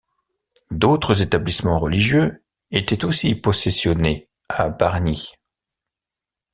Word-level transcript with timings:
D'autres 0.71 1.21
établissements 1.21 1.77
religieux 1.79 2.43
étaient 2.71 3.05
aussi 3.05 3.35
possessionnés 3.35 4.31
à 4.49 4.67
Bargny. 4.69 5.35